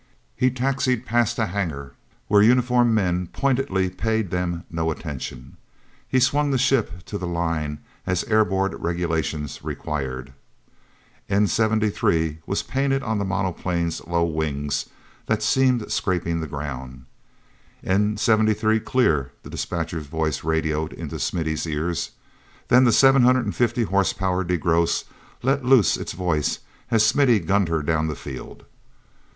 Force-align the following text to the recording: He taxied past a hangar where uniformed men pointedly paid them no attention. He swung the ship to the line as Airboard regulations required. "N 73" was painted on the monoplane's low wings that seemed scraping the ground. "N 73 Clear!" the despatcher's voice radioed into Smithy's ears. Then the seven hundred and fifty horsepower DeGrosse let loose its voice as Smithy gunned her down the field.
He 0.35 0.49
taxied 0.49 1.05
past 1.05 1.37
a 1.37 1.45
hangar 1.45 1.93
where 2.27 2.41
uniformed 2.41 2.95
men 2.95 3.27
pointedly 3.27 3.87
paid 3.91 4.31
them 4.31 4.63
no 4.71 4.89
attention. 4.89 5.57
He 6.07 6.19
swung 6.19 6.49
the 6.49 6.57
ship 6.57 7.05
to 7.05 7.19
the 7.19 7.27
line 7.27 7.77
as 8.07 8.23
Airboard 8.23 8.73
regulations 8.79 9.63
required. 9.63 10.33
"N 11.29 11.45
73" 11.45 12.39
was 12.47 12.63
painted 12.63 13.03
on 13.03 13.19
the 13.19 13.25
monoplane's 13.25 14.01
low 14.07 14.23
wings 14.25 14.89
that 15.27 15.43
seemed 15.43 15.91
scraping 15.91 16.39
the 16.39 16.47
ground. 16.47 17.05
"N 17.83 18.17
73 18.17 18.79
Clear!" 18.79 19.31
the 19.43 19.51
despatcher's 19.51 20.07
voice 20.07 20.43
radioed 20.43 20.93
into 20.93 21.19
Smithy's 21.19 21.67
ears. 21.67 22.09
Then 22.69 22.85
the 22.85 22.91
seven 22.91 23.21
hundred 23.21 23.45
and 23.45 23.55
fifty 23.55 23.83
horsepower 23.83 24.43
DeGrosse 24.43 25.03
let 25.43 25.63
loose 25.63 25.95
its 25.95 26.13
voice 26.13 26.57
as 26.89 27.05
Smithy 27.05 27.37
gunned 27.39 27.67
her 27.69 27.83
down 27.83 28.07
the 28.07 28.15
field. 28.15 28.65